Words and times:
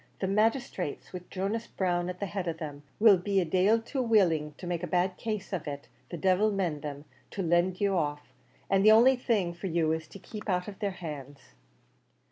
The 0.17 0.25
magisthrates, 0.25 1.13
with 1.13 1.29
Jonas 1.29 1.67
Brown 1.67 2.09
at 2.09 2.19
the 2.19 2.25
head 2.25 2.47
of 2.47 2.57
them, 2.57 2.81
will 2.99 3.19
be 3.19 3.39
a 3.39 3.45
dail 3.45 3.79
too 3.79 4.01
willing 4.01 4.55
to 4.57 4.65
make 4.65 4.81
a 4.81 4.87
bad 4.87 5.15
case 5.15 5.53
of 5.53 5.67
it, 5.67 5.87
the 6.09 6.17
divil 6.17 6.49
mend 6.51 6.81
them, 6.81 7.05
to 7.29 7.43
let 7.43 7.79
you 7.79 7.95
off; 7.95 8.33
an' 8.67 8.81
the 8.81 8.91
only 8.91 9.15
thing 9.15 9.53
for 9.53 9.67
you 9.67 9.91
is, 9.91 10.07
to 10.07 10.17
keep 10.17 10.49
out 10.49 10.67
of 10.67 10.79
their 10.79 10.89
hands." 10.89 11.53